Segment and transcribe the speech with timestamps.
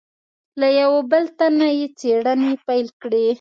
[0.59, 3.25] له یوه بل تن نه یې څېړنې پیل کړې.